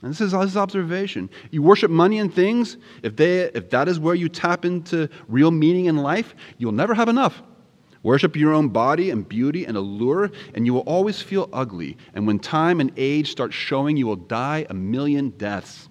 And 0.00 0.10
this 0.10 0.22
is 0.22 0.32
his 0.32 0.56
observation. 0.56 1.28
You 1.50 1.60
worship 1.60 1.90
money 1.90 2.18
and 2.18 2.34
things, 2.34 2.78
if, 3.02 3.14
they, 3.14 3.40
if 3.40 3.68
that 3.68 3.88
is 3.88 4.00
where 4.00 4.14
you 4.14 4.30
tap 4.30 4.64
into 4.64 5.10
real 5.28 5.50
meaning 5.50 5.84
in 5.84 5.98
life, 5.98 6.34
you'll 6.56 6.72
never 6.72 6.94
have 6.94 7.10
enough. 7.10 7.42
Worship 8.02 8.34
your 8.34 8.54
own 8.54 8.68
body 8.68 9.10
and 9.10 9.28
beauty 9.28 9.66
and 9.66 9.76
allure, 9.76 10.30
and 10.54 10.64
you 10.64 10.72
will 10.72 10.80
always 10.80 11.20
feel 11.20 11.50
ugly. 11.52 11.98
And 12.14 12.26
when 12.26 12.38
time 12.38 12.80
and 12.80 12.90
age 12.96 13.30
start 13.30 13.52
showing, 13.52 13.96
you 13.96 14.06
will 14.06 14.16
die 14.16 14.66
a 14.70 14.74
million 14.74 15.30
deaths. 15.30 15.88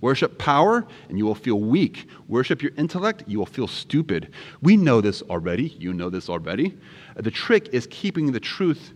Worship 0.00 0.36
power, 0.36 0.84
and 1.08 1.16
you 1.16 1.24
will 1.24 1.36
feel 1.36 1.60
weak. 1.60 2.08
Worship 2.26 2.60
your 2.60 2.72
intellect, 2.76 3.22
you 3.28 3.38
will 3.38 3.46
feel 3.46 3.68
stupid. 3.68 4.32
We 4.60 4.76
know 4.76 5.00
this 5.00 5.22
already. 5.22 5.68
You 5.78 5.92
know 5.92 6.10
this 6.10 6.28
already. 6.28 6.76
The 7.14 7.30
trick 7.30 7.68
is 7.72 7.86
keeping 7.88 8.32
the 8.32 8.40
truth 8.40 8.92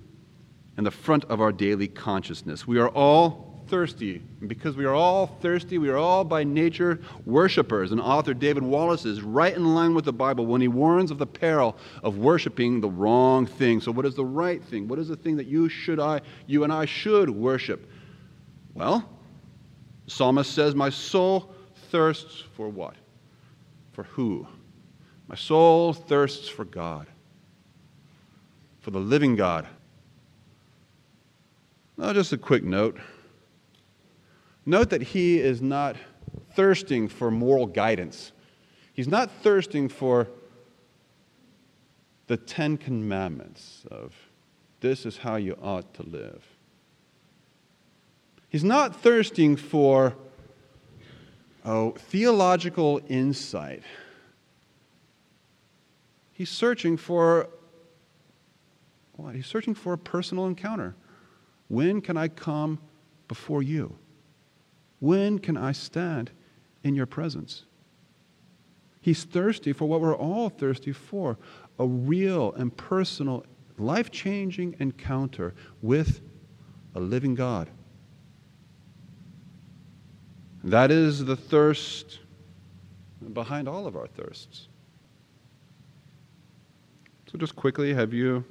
in 0.76 0.82
the 0.82 0.90
front 0.90 1.24
of 1.26 1.40
our 1.40 1.52
daily 1.52 1.86
consciousness. 1.86 2.66
We 2.66 2.80
are 2.80 2.88
all 2.88 3.45
thirsty. 3.68 4.22
And 4.40 4.48
because 4.48 4.76
we 4.76 4.84
are 4.84 4.94
all 4.94 5.26
thirsty, 5.26 5.78
we 5.78 5.88
are 5.88 5.96
all 5.96 6.24
by 6.24 6.44
nature 6.44 7.00
worshipers. 7.24 7.92
And 7.92 8.00
author 8.00 8.34
David 8.34 8.62
Wallace 8.62 9.04
is 9.04 9.22
right 9.22 9.54
in 9.54 9.74
line 9.74 9.94
with 9.94 10.04
the 10.04 10.12
Bible 10.12 10.46
when 10.46 10.60
he 10.60 10.68
warns 10.68 11.10
of 11.10 11.18
the 11.18 11.26
peril 11.26 11.76
of 12.02 12.18
worshiping 12.18 12.80
the 12.80 12.88
wrong 12.88 13.46
thing. 13.46 13.80
So, 13.80 13.92
what 13.92 14.06
is 14.06 14.14
the 14.14 14.24
right 14.24 14.62
thing? 14.64 14.88
What 14.88 14.98
is 14.98 15.08
the 15.08 15.16
thing 15.16 15.36
that 15.36 15.46
you 15.46 15.68
should 15.68 16.00
I, 16.00 16.20
you 16.46 16.64
and 16.64 16.72
I 16.72 16.84
should 16.84 17.30
worship? 17.30 17.88
Well, 18.74 19.08
the 20.04 20.10
psalmist 20.10 20.52
says, 20.52 20.74
My 20.74 20.90
soul 20.90 21.54
thirsts 21.90 22.44
for 22.54 22.68
what? 22.68 22.94
For 23.92 24.04
who? 24.04 24.46
My 25.28 25.34
soul 25.34 25.92
thirsts 25.92 26.48
for 26.48 26.64
God, 26.64 27.06
for 28.80 28.90
the 28.90 29.00
living 29.00 29.34
God. 29.34 29.66
Now, 31.96 32.12
just 32.12 32.32
a 32.32 32.38
quick 32.38 32.62
note. 32.62 32.98
Note 34.66 34.90
that 34.90 35.00
he 35.00 35.38
is 35.38 35.62
not 35.62 35.96
thirsting 36.54 37.06
for 37.06 37.30
moral 37.30 37.66
guidance. 37.66 38.32
He's 38.92 39.06
not 39.06 39.30
thirsting 39.30 39.88
for 39.88 40.26
the 42.26 42.36
Ten 42.36 42.76
Commandments 42.76 43.84
of 43.90 44.12
this 44.80 45.06
is 45.06 45.18
how 45.18 45.36
you 45.36 45.56
ought 45.62 45.94
to 45.94 46.02
live. 46.02 46.44
He's 48.48 48.64
not 48.64 49.00
thirsting 49.00 49.56
for 49.56 50.16
oh, 51.64 51.92
theological 51.92 53.00
insight. 53.08 53.84
He's 56.32 56.50
searching 56.50 56.96
for 56.96 57.48
what? 59.12 59.34
He's 59.34 59.46
searching 59.46 59.74
for 59.74 59.92
a 59.92 59.98
personal 59.98 60.46
encounter. 60.46 60.94
When 61.68 62.00
can 62.00 62.16
I 62.16 62.28
come 62.28 62.78
before 63.28 63.62
you? 63.62 63.96
When 65.00 65.38
can 65.38 65.56
I 65.56 65.72
stand 65.72 66.30
in 66.82 66.94
your 66.94 67.06
presence? 67.06 67.64
He's 69.00 69.24
thirsty 69.24 69.72
for 69.72 69.86
what 69.86 70.00
we're 70.00 70.16
all 70.16 70.48
thirsty 70.48 70.92
for 70.92 71.38
a 71.78 71.86
real 71.86 72.52
and 72.54 72.76
personal, 72.76 73.44
life 73.78 74.10
changing 74.10 74.76
encounter 74.80 75.54
with 75.82 76.20
a 76.94 77.00
living 77.00 77.34
God. 77.34 77.68
That 80.64 80.90
is 80.90 81.24
the 81.24 81.36
thirst 81.36 82.18
behind 83.32 83.68
all 83.68 83.86
of 83.86 83.94
our 83.94 84.08
thirsts. 84.08 84.68
So, 87.30 87.38
just 87.38 87.54
quickly, 87.54 87.94
have 87.94 88.12
you 88.12 88.44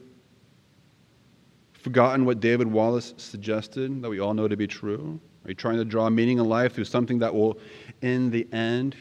forgotten 1.74 2.24
what 2.26 2.40
David 2.40 2.68
Wallace 2.68 3.14
suggested 3.18 4.02
that 4.02 4.10
we 4.10 4.20
all 4.20 4.34
know 4.34 4.48
to 4.48 4.56
be 4.56 4.68
true? 4.68 5.20
Are 5.46 5.50
you 5.50 5.56
trying 5.56 5.78
to 5.78 5.86
draw 5.86 6.10
meaning 6.10 6.40
in 6.40 6.50
life 6.50 6.74
through 6.74 6.86
something 6.86 7.20
that 7.20 7.34
will, 7.34 7.60
in 8.02 8.32
the 8.32 8.48
end, 8.52 8.96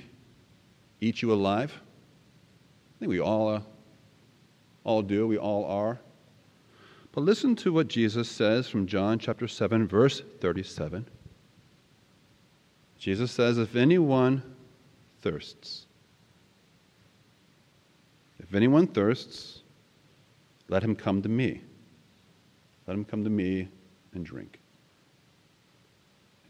eat 1.00 1.22
you 1.22 1.32
alive? 1.32 1.72
I 1.74 2.98
think 2.98 3.08
we 3.08 3.18
all, 3.18 3.48
uh, 3.48 3.60
all 4.84 5.00
do, 5.00 5.26
we 5.26 5.38
all 5.38 5.64
are. 5.64 5.98
But 7.12 7.22
listen 7.22 7.56
to 7.56 7.72
what 7.72 7.88
Jesus 7.88 8.30
says 8.30 8.68
from 8.68 8.86
John 8.86 9.18
chapter 9.18 9.48
7, 9.48 9.88
verse 9.88 10.22
37. 10.40 11.06
Jesus 12.98 13.32
says, 13.32 13.56
If 13.56 13.74
anyone 13.74 14.42
thirsts, 15.22 15.86
if 18.38 18.54
anyone 18.54 18.86
thirsts, 18.86 19.62
let 20.68 20.82
him 20.82 20.94
come 20.94 21.22
to 21.22 21.28
me. 21.28 21.62
Let 22.86 22.94
him 22.94 23.04
come 23.06 23.24
to 23.24 23.30
me 23.30 23.68
and 24.12 24.26
drink. 24.26 24.60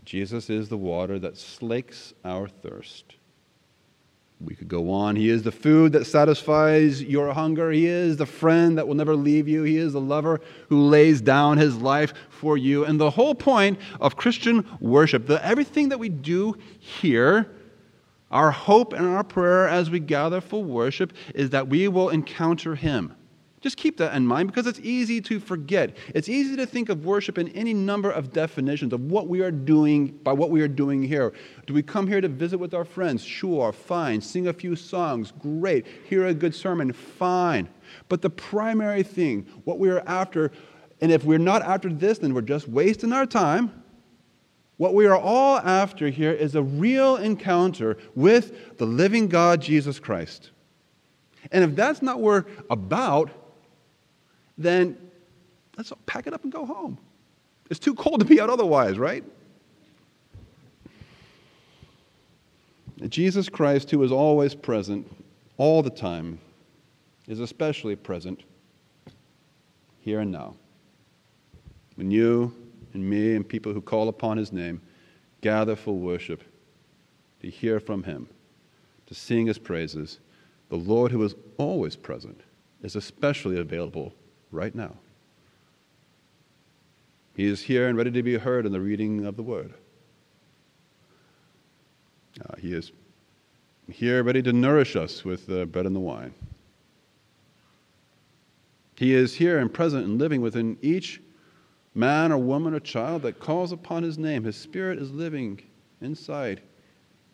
Jesus 0.04 0.50
is 0.50 0.68
the 0.68 0.76
water 0.76 1.18
that 1.18 1.36
slakes 1.36 2.12
our 2.24 2.48
thirst. 2.48 3.16
We 4.40 4.54
could 4.54 4.68
go 4.68 4.90
on. 4.90 5.16
He 5.16 5.30
is 5.30 5.42
the 5.42 5.52
food 5.52 5.92
that 5.92 6.06
satisfies 6.06 7.02
your 7.02 7.32
hunger. 7.32 7.70
He 7.70 7.86
is 7.86 8.16
the 8.16 8.26
friend 8.26 8.76
that 8.76 8.86
will 8.86 8.94
never 8.94 9.16
leave 9.16 9.48
you. 9.48 9.62
He 9.62 9.78
is 9.78 9.92
the 9.92 10.00
lover 10.00 10.40
who 10.68 10.82
lays 10.82 11.20
down 11.20 11.56
his 11.56 11.76
life 11.76 12.12
for 12.28 12.58
you. 12.58 12.84
And 12.84 13.00
the 13.00 13.10
whole 13.10 13.34
point 13.34 13.78
of 14.00 14.16
Christian 14.16 14.66
worship, 14.80 15.26
the, 15.26 15.44
everything 15.44 15.88
that 15.90 15.98
we 15.98 16.08
do 16.08 16.56
here, 16.78 17.50
our 18.30 18.50
hope 18.50 18.92
and 18.92 19.06
our 19.06 19.24
prayer 19.24 19.68
as 19.68 19.88
we 19.88 20.00
gather 20.00 20.40
for 20.40 20.62
worship, 20.62 21.12
is 21.34 21.50
that 21.50 21.68
we 21.68 21.88
will 21.88 22.10
encounter 22.10 22.74
him. 22.74 23.14
Just 23.64 23.78
keep 23.78 23.96
that 23.96 24.14
in 24.14 24.26
mind 24.26 24.48
because 24.48 24.66
it's 24.66 24.80
easy 24.80 25.22
to 25.22 25.40
forget. 25.40 25.96
It's 26.08 26.28
easy 26.28 26.54
to 26.56 26.66
think 26.66 26.90
of 26.90 27.06
worship 27.06 27.38
in 27.38 27.48
any 27.52 27.72
number 27.72 28.10
of 28.10 28.30
definitions 28.30 28.92
of 28.92 29.10
what 29.10 29.26
we 29.26 29.40
are 29.40 29.50
doing 29.50 30.08
by 30.22 30.34
what 30.34 30.50
we 30.50 30.60
are 30.60 30.68
doing 30.68 31.02
here. 31.02 31.32
Do 31.66 31.72
we 31.72 31.82
come 31.82 32.06
here 32.06 32.20
to 32.20 32.28
visit 32.28 32.58
with 32.58 32.74
our 32.74 32.84
friends? 32.84 33.24
Sure, 33.24 33.72
fine. 33.72 34.20
Sing 34.20 34.48
a 34.48 34.52
few 34.52 34.76
songs? 34.76 35.32
Great. 35.38 35.86
Hear 36.10 36.26
a 36.26 36.34
good 36.34 36.54
sermon? 36.54 36.92
Fine. 36.92 37.70
But 38.10 38.20
the 38.20 38.28
primary 38.28 39.02
thing, 39.02 39.46
what 39.64 39.78
we 39.78 39.88
are 39.88 40.02
after, 40.06 40.52
and 41.00 41.10
if 41.10 41.24
we're 41.24 41.38
not 41.38 41.62
after 41.62 41.88
this, 41.88 42.18
then 42.18 42.34
we're 42.34 42.42
just 42.42 42.68
wasting 42.68 43.14
our 43.14 43.24
time. 43.24 43.82
What 44.76 44.92
we 44.92 45.06
are 45.06 45.16
all 45.16 45.56
after 45.56 46.10
here 46.10 46.32
is 46.32 46.54
a 46.54 46.62
real 46.62 47.16
encounter 47.16 47.96
with 48.14 48.76
the 48.76 48.84
living 48.84 49.26
God, 49.26 49.62
Jesus 49.62 49.98
Christ. 49.98 50.50
And 51.50 51.64
if 51.64 51.74
that's 51.74 52.02
not 52.02 52.20
what 52.20 52.44
we're 52.46 52.52
about, 52.68 53.30
then 54.56 54.96
let's 55.76 55.92
pack 56.06 56.26
it 56.26 56.34
up 56.34 56.42
and 56.44 56.52
go 56.52 56.64
home. 56.64 56.98
It's 57.70 57.80
too 57.80 57.94
cold 57.94 58.20
to 58.20 58.26
be 58.26 58.40
out 58.40 58.50
otherwise, 58.50 58.98
right? 58.98 59.24
Jesus 63.08 63.48
Christ, 63.48 63.90
who 63.90 64.02
is 64.02 64.12
always 64.12 64.54
present 64.54 65.10
all 65.56 65.82
the 65.82 65.90
time, 65.90 66.38
is 67.26 67.40
especially 67.40 67.96
present 67.96 68.42
here 70.00 70.20
and 70.20 70.30
now. 70.30 70.54
When 71.96 72.10
you 72.10 72.54
and 72.92 73.08
me 73.08 73.34
and 73.34 73.48
people 73.48 73.72
who 73.72 73.80
call 73.80 74.08
upon 74.08 74.36
his 74.36 74.52
name 74.52 74.80
gather 75.40 75.76
for 75.76 75.94
worship, 75.94 76.42
to 77.40 77.50
hear 77.50 77.78
from 77.78 78.02
him, 78.02 78.28
to 79.06 79.14
sing 79.14 79.46
his 79.46 79.58
praises, 79.58 80.20
the 80.70 80.76
Lord 80.76 81.12
who 81.12 81.22
is 81.22 81.34
always 81.58 81.96
present 81.96 82.40
is 82.82 82.96
especially 82.96 83.58
available 83.58 84.14
right 84.54 84.74
now. 84.74 84.92
He 87.36 87.46
is 87.46 87.60
here 87.60 87.88
and 87.88 87.98
ready 87.98 88.12
to 88.12 88.22
be 88.22 88.38
heard 88.38 88.64
in 88.64 88.72
the 88.72 88.80
reading 88.80 89.26
of 89.26 89.36
the 89.36 89.42
word. 89.42 89.74
Uh, 92.40 92.56
he 92.58 92.72
is 92.72 92.92
here 93.90 94.22
ready 94.22 94.42
to 94.42 94.52
nourish 94.52 94.96
us 94.96 95.24
with 95.24 95.46
the 95.46 95.66
bread 95.66 95.86
and 95.86 95.94
the 95.94 96.00
wine. 96.00 96.32
He 98.96 99.14
is 99.14 99.34
here 99.34 99.58
and 99.58 99.72
present 99.72 100.06
and 100.06 100.18
living 100.18 100.40
within 100.40 100.78
each 100.80 101.20
man 101.94 102.32
or 102.32 102.38
woman 102.38 102.74
or 102.74 102.80
child 102.80 103.22
that 103.22 103.40
calls 103.40 103.72
upon 103.72 104.02
his 104.02 104.18
name. 104.18 104.44
His 104.44 104.56
spirit 104.56 104.98
is 104.98 105.10
living 105.10 105.60
inside 106.00 106.60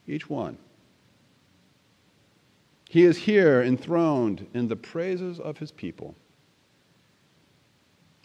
each 0.06 0.28
one. 0.28 0.56
He 2.88 3.04
is 3.04 3.16
here 3.16 3.62
enthroned 3.62 4.46
in 4.54 4.66
the 4.66 4.76
praises 4.76 5.38
of 5.38 5.58
his 5.58 5.70
people. 5.70 6.14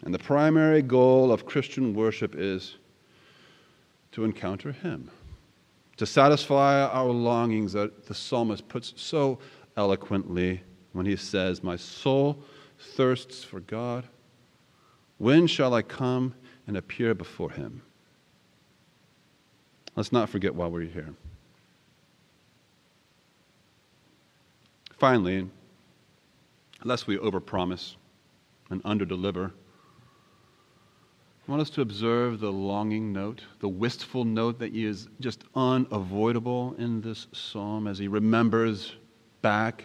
And 0.04 0.14
the 0.14 0.18
primary 0.18 0.82
goal 0.82 1.32
of 1.32 1.46
Christian 1.46 1.94
worship 1.94 2.34
is 2.36 2.76
to 4.12 4.24
encounter 4.24 4.72
him, 4.72 5.10
to 5.96 6.06
satisfy 6.06 6.82
our 6.82 7.10
longings 7.10 7.72
that 7.72 8.06
the 8.06 8.14
psalmist 8.14 8.68
puts 8.68 8.92
so 8.96 9.38
eloquently 9.76 10.62
when 10.92 11.06
he 11.06 11.16
says, 11.16 11.62
My 11.62 11.76
soul 11.76 12.42
thirsts 12.78 13.42
for 13.42 13.60
God. 13.60 14.04
When 15.18 15.46
shall 15.46 15.74
I 15.74 15.82
come 15.82 16.34
and 16.66 16.76
appear 16.76 17.14
before 17.14 17.50
him? 17.50 17.82
Let's 19.94 20.12
not 20.12 20.28
forget 20.28 20.54
why 20.54 20.66
we're 20.66 20.82
here. 20.82 21.14
Finally, 24.98 25.48
lest 26.84 27.06
we 27.06 27.16
overpromise 27.18 27.96
and 28.70 28.82
underdeliver, 28.84 29.52
I 31.46 31.52
want 31.52 31.62
us 31.62 31.70
to 31.70 31.80
observe 31.80 32.40
the 32.40 32.50
longing 32.50 33.12
note, 33.12 33.42
the 33.60 33.68
wistful 33.68 34.24
note 34.24 34.58
that 34.58 34.74
is 34.74 35.06
just 35.20 35.44
unavoidable 35.54 36.74
in 36.76 37.00
this 37.00 37.28
psalm 37.32 37.86
as 37.86 37.98
he 37.98 38.08
remembers 38.08 38.96
back 39.42 39.84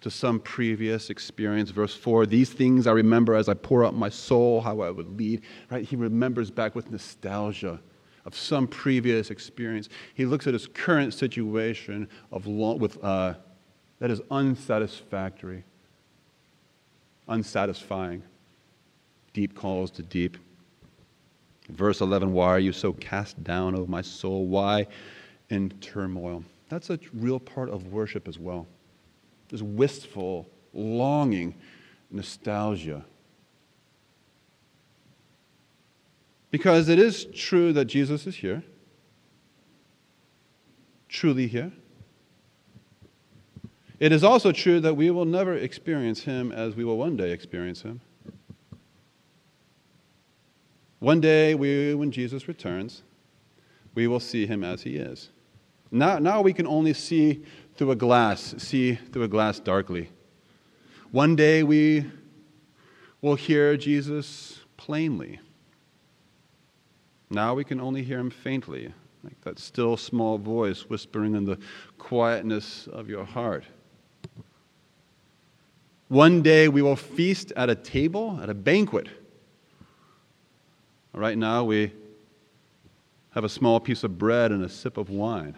to 0.00 0.10
some 0.10 0.40
previous 0.40 1.10
experience. 1.10 1.70
Verse 1.70 1.94
4 1.94 2.24
These 2.24 2.50
things 2.50 2.86
I 2.86 2.92
remember 2.92 3.34
as 3.34 3.50
I 3.50 3.54
pour 3.54 3.84
out 3.84 3.94
my 3.94 4.08
soul, 4.08 4.62
how 4.62 4.80
I 4.80 4.90
would 4.90 5.18
lead. 5.18 5.42
Right? 5.70 5.84
He 5.84 5.94
remembers 5.94 6.50
back 6.50 6.74
with 6.74 6.90
nostalgia 6.90 7.78
of 8.24 8.34
some 8.34 8.66
previous 8.66 9.30
experience. 9.30 9.90
He 10.14 10.24
looks 10.24 10.46
at 10.46 10.54
his 10.54 10.68
current 10.68 11.12
situation 11.12 12.08
of 12.32 12.46
long, 12.46 12.78
with, 12.78 13.02
uh, 13.04 13.34
that 13.98 14.10
is 14.10 14.22
unsatisfactory, 14.30 15.64
unsatisfying. 17.28 18.22
Deep 19.34 19.54
calls 19.54 19.90
to 19.90 20.02
deep. 20.02 20.38
Verse 21.68 22.00
11 22.00 22.32
Why 22.32 22.48
are 22.48 22.58
you 22.58 22.72
so 22.72 22.92
cast 22.94 23.42
down, 23.44 23.74
O 23.74 23.86
my 23.86 24.02
soul? 24.02 24.46
Why 24.46 24.86
in 25.50 25.70
turmoil? 25.80 26.44
That's 26.68 26.90
a 26.90 26.98
real 27.14 27.40
part 27.40 27.70
of 27.70 27.92
worship 27.92 28.28
as 28.28 28.38
well 28.38 28.66
this 29.48 29.62
wistful, 29.62 30.46
longing, 30.72 31.54
nostalgia. 32.10 33.04
Because 36.50 36.88
it 36.88 36.98
is 36.98 37.26
true 37.34 37.72
that 37.72 37.86
Jesus 37.86 38.26
is 38.26 38.36
here, 38.36 38.62
truly 41.08 41.46
here. 41.46 41.72
It 44.00 44.12
is 44.12 44.22
also 44.22 44.52
true 44.52 44.80
that 44.80 44.94
we 44.94 45.10
will 45.10 45.24
never 45.24 45.54
experience 45.54 46.22
him 46.22 46.52
as 46.52 46.76
we 46.76 46.84
will 46.84 46.96
one 46.96 47.16
day 47.16 47.32
experience 47.32 47.82
him. 47.82 48.00
One 50.98 51.20
day, 51.20 51.54
we, 51.54 51.94
when 51.94 52.10
Jesus 52.10 52.48
returns, 52.48 53.02
we 53.94 54.06
will 54.06 54.20
see 54.20 54.46
him 54.46 54.64
as 54.64 54.82
he 54.82 54.96
is. 54.96 55.30
Now, 55.90 56.18
now 56.18 56.42
we 56.42 56.52
can 56.52 56.66
only 56.66 56.92
see 56.92 57.44
through 57.76 57.92
a 57.92 57.96
glass, 57.96 58.54
see 58.58 58.94
through 58.94 59.22
a 59.22 59.28
glass 59.28 59.60
darkly. 59.60 60.10
One 61.10 61.36
day 61.36 61.62
we 61.62 62.04
will 63.22 63.36
hear 63.36 63.76
Jesus 63.76 64.60
plainly. 64.76 65.40
Now 67.30 67.54
we 67.54 67.64
can 67.64 67.80
only 67.80 68.02
hear 68.02 68.18
him 68.18 68.30
faintly, 68.30 68.92
like 69.22 69.40
that 69.42 69.58
still 69.58 69.96
small 69.96 70.38
voice 70.38 70.82
whispering 70.88 71.34
in 71.34 71.44
the 71.44 71.58
quietness 71.98 72.86
of 72.88 73.08
your 73.08 73.24
heart. 73.24 73.64
One 76.08 76.42
day 76.42 76.68
we 76.68 76.82
will 76.82 76.96
feast 76.96 77.52
at 77.56 77.68
a 77.68 77.74
table, 77.74 78.38
at 78.42 78.48
a 78.48 78.54
banquet. 78.54 79.08
Right 81.18 81.36
now 81.36 81.64
we 81.64 81.90
have 83.30 83.42
a 83.42 83.48
small 83.48 83.80
piece 83.80 84.04
of 84.04 84.16
bread 84.18 84.52
and 84.52 84.64
a 84.64 84.68
sip 84.68 84.96
of 84.96 85.10
wine. 85.10 85.56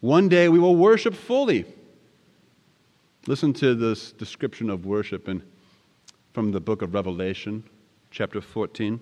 One 0.00 0.28
day 0.28 0.50
we 0.50 0.58
will 0.58 0.76
worship 0.76 1.14
fully. 1.14 1.64
Listen 3.26 3.54
to 3.54 3.74
this 3.74 4.12
description 4.12 4.68
of 4.68 4.84
worship 4.84 5.26
in, 5.26 5.42
from 6.34 6.52
the 6.52 6.60
book 6.60 6.82
of 6.82 6.92
Revelation, 6.92 7.64
chapter 8.10 8.42
14. 8.42 9.00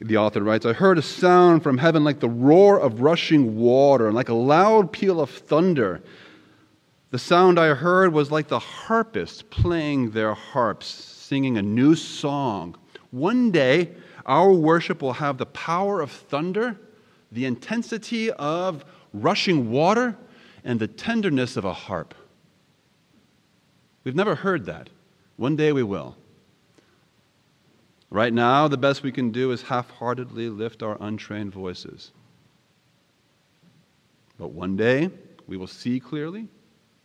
The 0.00 0.16
author 0.16 0.44
writes 0.44 0.66
I 0.66 0.72
heard 0.72 0.98
a 0.98 1.02
sound 1.02 1.64
from 1.64 1.78
heaven 1.78 2.04
like 2.04 2.20
the 2.20 2.28
roar 2.28 2.78
of 2.78 3.00
rushing 3.00 3.56
water 3.56 4.06
and 4.06 4.14
like 4.14 4.28
a 4.28 4.34
loud 4.34 4.92
peal 4.92 5.20
of 5.20 5.30
thunder. 5.30 6.00
The 7.10 7.18
sound 7.18 7.58
I 7.58 7.74
heard 7.74 8.12
was 8.12 8.30
like 8.30 8.46
the 8.46 8.60
harpists 8.60 9.42
playing 9.42 10.12
their 10.12 10.34
harps, 10.34 11.13
singing 11.28 11.58
a 11.58 11.62
new 11.62 11.94
song. 11.94 12.76
One 13.10 13.50
day, 13.50 13.92
our 14.26 14.52
worship 14.52 15.02
will 15.02 15.14
have 15.14 15.38
the 15.38 15.46
power 15.46 16.00
of 16.00 16.10
thunder 16.10 16.78
the 17.34 17.44
intensity 17.44 18.30
of 18.30 18.84
rushing 19.12 19.70
water, 19.70 20.16
and 20.64 20.80
the 20.80 20.88
tenderness 20.88 21.56
of 21.56 21.64
a 21.64 21.72
harp. 21.72 22.14
We've 24.02 24.14
never 24.14 24.34
heard 24.34 24.64
that. 24.66 24.88
One 25.36 25.56
day 25.56 25.72
we 25.72 25.82
will. 25.82 26.16
Right 28.08 28.32
now, 28.32 28.68
the 28.68 28.76
best 28.76 29.02
we 29.02 29.12
can 29.12 29.30
do 29.30 29.50
is 29.50 29.62
half 29.62 29.90
heartedly 29.90 30.48
lift 30.48 30.82
our 30.82 30.96
untrained 31.00 31.52
voices. 31.52 32.12
But 34.38 34.52
one 34.52 34.76
day, 34.76 35.10
we 35.46 35.56
will 35.56 35.66
see 35.66 36.00
clearly 36.00 36.48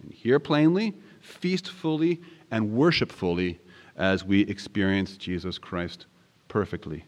and 0.01 0.13
hear 0.13 0.39
plainly, 0.39 0.93
feast 1.21 1.69
fully, 1.69 2.21
and 2.51 2.71
worship 2.71 3.11
fully 3.11 3.59
as 3.99 4.23
we 4.23 4.41
experience 4.41 5.17
Jesus 5.17 5.57
Christ 5.57 6.07
perfectly. 6.47 7.03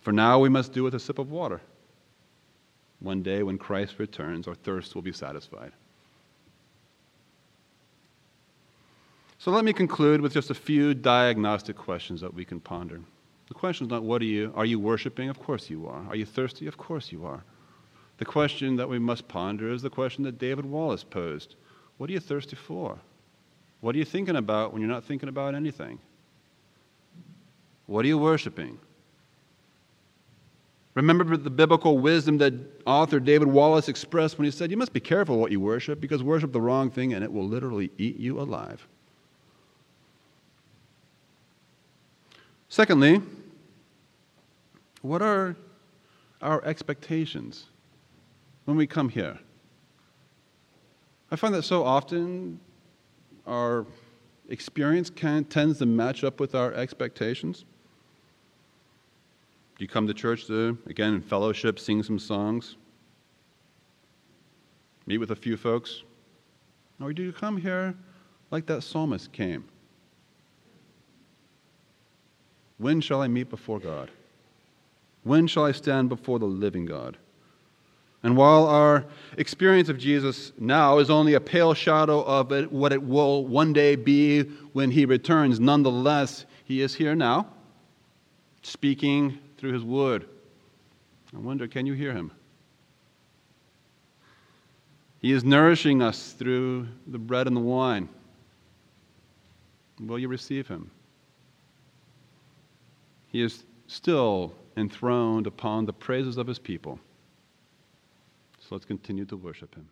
For 0.00 0.12
now 0.12 0.38
we 0.40 0.50
must 0.50 0.72
do 0.72 0.82
with 0.82 0.94
a 0.94 1.00
sip 1.00 1.18
of 1.18 1.30
water. 1.30 1.62
One 2.98 3.22
day 3.22 3.42
when 3.42 3.56
Christ 3.56 3.94
returns, 3.98 4.48
our 4.48 4.54
thirst 4.54 4.94
will 4.94 5.02
be 5.02 5.12
satisfied. 5.12 5.72
So 9.38 9.50
let 9.50 9.64
me 9.64 9.72
conclude 9.72 10.20
with 10.20 10.32
just 10.32 10.50
a 10.50 10.54
few 10.54 10.94
diagnostic 10.94 11.76
questions 11.76 12.20
that 12.20 12.34
we 12.34 12.44
can 12.44 12.60
ponder. 12.60 13.00
The 13.48 13.54
question 13.54 13.86
is 13.86 13.90
not 13.90 14.02
what 14.02 14.22
are 14.22 14.26
you 14.26 14.52
are 14.56 14.64
you 14.64 14.80
worshiping? 14.80 15.28
Of 15.28 15.38
course 15.38 15.70
you 15.70 15.86
are. 15.86 16.04
Are 16.08 16.16
you 16.16 16.24
thirsty? 16.24 16.66
Of 16.66 16.76
course 16.76 17.12
you 17.12 17.24
are. 17.24 17.44
The 18.18 18.24
question 18.24 18.76
that 18.76 18.88
we 18.88 18.98
must 18.98 19.28
ponder 19.28 19.70
is 19.70 19.82
the 19.82 19.90
question 19.90 20.24
that 20.24 20.38
David 20.38 20.64
Wallace 20.64 21.04
posed. 21.04 21.56
What 21.98 22.08
are 22.08 22.12
you 22.12 22.20
thirsty 22.20 22.56
for? 22.56 22.98
What 23.84 23.94
are 23.94 23.98
you 23.98 24.06
thinking 24.06 24.36
about 24.36 24.72
when 24.72 24.80
you're 24.80 24.90
not 24.90 25.04
thinking 25.04 25.28
about 25.28 25.54
anything? 25.54 25.98
What 27.84 28.02
are 28.06 28.08
you 28.08 28.16
worshiping? 28.16 28.78
Remember 30.94 31.36
the 31.36 31.50
biblical 31.50 31.98
wisdom 31.98 32.38
that 32.38 32.54
author 32.86 33.20
David 33.20 33.46
Wallace 33.46 33.90
expressed 33.90 34.38
when 34.38 34.46
he 34.46 34.50
said, 34.50 34.70
You 34.70 34.78
must 34.78 34.94
be 34.94 35.00
careful 35.00 35.36
what 35.38 35.52
you 35.52 35.60
worship 35.60 36.00
because 36.00 36.22
worship 36.22 36.50
the 36.50 36.62
wrong 36.62 36.90
thing 36.90 37.12
and 37.12 37.22
it 37.22 37.30
will 37.30 37.46
literally 37.46 37.90
eat 37.98 38.18
you 38.18 38.40
alive. 38.40 38.88
Secondly, 42.70 43.20
what 45.02 45.20
are 45.20 45.56
our 46.40 46.64
expectations 46.64 47.66
when 48.64 48.78
we 48.78 48.86
come 48.86 49.10
here? 49.10 49.38
I 51.30 51.36
find 51.36 51.52
that 51.54 51.64
so 51.64 51.84
often 51.84 52.60
our 53.46 53.86
experience 54.48 55.10
can, 55.10 55.44
tends 55.44 55.78
to 55.78 55.86
match 55.86 56.24
up 56.24 56.40
with 56.40 56.54
our 56.54 56.72
expectations. 56.74 57.64
You 59.78 59.88
come 59.88 60.06
to 60.06 60.14
church 60.14 60.46
to, 60.46 60.78
again, 60.86 61.14
in 61.14 61.22
fellowship, 61.22 61.78
sing 61.78 62.02
some 62.02 62.18
songs, 62.18 62.76
meet 65.06 65.18
with 65.18 65.30
a 65.30 65.36
few 65.36 65.56
folks. 65.56 66.02
Or 67.00 67.12
do 67.12 67.22
you 67.22 67.32
come 67.32 67.56
here 67.56 67.94
like 68.50 68.66
that 68.66 68.82
psalmist 68.82 69.32
came? 69.32 69.64
When 72.78 73.00
shall 73.00 73.22
I 73.22 73.28
meet 73.28 73.50
before 73.50 73.80
God? 73.80 74.10
When 75.22 75.46
shall 75.46 75.64
I 75.64 75.72
stand 75.72 76.08
before 76.08 76.38
the 76.38 76.44
living 76.44 76.86
God? 76.86 77.16
And 78.24 78.38
while 78.38 78.66
our 78.66 79.04
experience 79.36 79.90
of 79.90 79.98
Jesus 79.98 80.52
now 80.58 80.96
is 80.98 81.10
only 81.10 81.34
a 81.34 81.40
pale 81.40 81.74
shadow 81.74 82.22
of 82.22 82.52
it, 82.52 82.72
what 82.72 82.90
it 82.90 83.02
will 83.02 83.46
one 83.46 83.74
day 83.74 83.96
be 83.96 84.44
when 84.72 84.90
he 84.90 85.04
returns, 85.04 85.60
nonetheless, 85.60 86.46
he 86.64 86.80
is 86.80 86.94
here 86.94 87.14
now, 87.14 87.46
speaking 88.62 89.38
through 89.58 89.74
his 89.74 89.84
word. 89.84 90.26
I 91.34 91.38
wonder, 91.38 91.68
can 91.68 91.84
you 91.84 91.92
hear 91.92 92.14
him? 92.14 92.32
He 95.20 95.30
is 95.32 95.44
nourishing 95.44 96.00
us 96.00 96.32
through 96.32 96.88
the 97.06 97.18
bread 97.18 97.46
and 97.46 97.54
the 97.54 97.60
wine. 97.60 98.08
Will 100.00 100.18
you 100.18 100.28
receive 100.28 100.66
him? 100.66 100.90
He 103.28 103.42
is 103.42 103.64
still 103.86 104.54
enthroned 104.78 105.46
upon 105.46 105.84
the 105.84 105.92
praises 105.92 106.38
of 106.38 106.46
his 106.46 106.58
people. 106.58 106.98
So 108.64 108.74
let's 108.74 108.86
continue 108.86 109.26
to 109.26 109.36
worship 109.36 109.74
him. 109.74 109.90